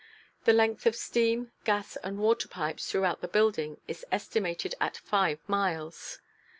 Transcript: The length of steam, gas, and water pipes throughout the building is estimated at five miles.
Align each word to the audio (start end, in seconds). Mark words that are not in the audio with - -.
The 0.45 0.51
length 0.53 0.87
of 0.87 0.95
steam, 0.95 1.51
gas, 1.63 1.95
and 1.97 2.17
water 2.17 2.47
pipes 2.47 2.89
throughout 2.89 3.21
the 3.21 3.27
building 3.27 3.79
is 3.87 4.03
estimated 4.11 4.73
at 4.81 4.97
five 4.97 5.37
miles. 5.47 6.17